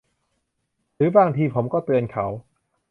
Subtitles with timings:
[0.95, 2.25] หรือบางทีผมก็เตือนเขา